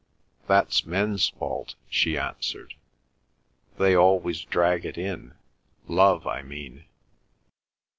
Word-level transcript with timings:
"That's 0.47 0.83
men's 0.83 1.29
fault," 1.29 1.75
she 1.87 2.17
answered. 2.17 2.73
"They 3.77 3.93
always 3.95 4.43
drag 4.43 4.83
it 4.83 4.97
in—love, 4.97 6.25
I 6.25 6.41
mean." 6.41 6.85